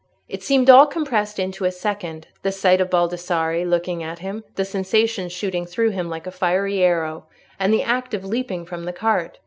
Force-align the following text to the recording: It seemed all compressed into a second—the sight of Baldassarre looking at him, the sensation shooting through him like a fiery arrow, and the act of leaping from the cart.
It 0.27 0.41
seemed 0.41 0.67
all 0.67 0.87
compressed 0.87 1.37
into 1.37 1.63
a 1.63 1.71
second—the 1.71 2.51
sight 2.51 2.81
of 2.81 2.89
Baldassarre 2.89 3.65
looking 3.65 4.01
at 4.01 4.17
him, 4.17 4.43
the 4.55 4.65
sensation 4.65 5.29
shooting 5.29 5.67
through 5.67 5.91
him 5.91 6.09
like 6.09 6.25
a 6.25 6.31
fiery 6.31 6.81
arrow, 6.81 7.27
and 7.59 7.71
the 7.71 7.83
act 7.83 8.15
of 8.15 8.25
leaping 8.25 8.65
from 8.65 8.85
the 8.85 8.93
cart. 8.93 9.37